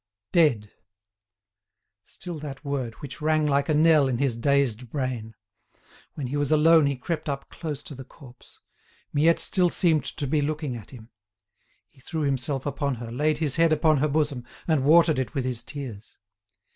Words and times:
Dead! 0.31 0.71
Still 2.03 2.39
that 2.39 2.65
word, 2.65 2.95
which 3.03 3.21
rang 3.21 3.45
like 3.45 3.69
a 3.69 3.73
knell 3.75 4.07
in 4.07 4.17
his 4.17 4.35
dazed 4.35 4.89
brain! 4.89 5.35
When 6.15 6.25
he 6.25 6.35
was 6.37 6.51
alone 6.51 6.87
he 6.87 6.95
crept 6.95 7.29
up 7.29 7.47
close 7.51 7.83
to 7.83 7.93
the 7.93 8.03
corpse. 8.03 8.61
Miette 9.13 9.37
still 9.37 9.69
seemed 9.69 10.05
to 10.05 10.25
be 10.25 10.41
looking 10.41 10.75
at 10.75 10.89
him. 10.89 11.11
He 11.87 11.99
threw 12.01 12.21
himself 12.21 12.65
upon 12.65 12.95
her, 12.95 13.11
laid 13.11 13.37
his 13.37 13.57
head 13.57 13.71
upon 13.71 13.97
her 13.97 14.07
bosom, 14.07 14.43
and 14.67 14.83
watered 14.85 15.19
it 15.19 15.35
with 15.35 15.45
his 15.45 15.61
tears. 15.61 16.17